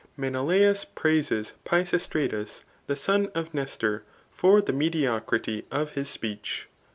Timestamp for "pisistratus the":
1.63-2.95